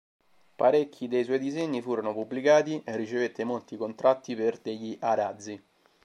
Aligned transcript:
Parecchi 0.55 1.07
dei 1.07 1.23
suoi 1.23 1.37
disegni 1.37 1.79
furono 1.79 2.11
pubblicati 2.11 2.81
e 2.83 2.95
ricevette 2.97 3.43
molti 3.43 3.77
contratti 3.77 4.35
per 4.35 4.57
degli 4.57 4.97
arazzi. 4.99 5.63